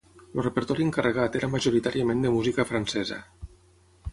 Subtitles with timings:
[0.35, 3.19] El repertori encarregat era majoritàriament de música francesa.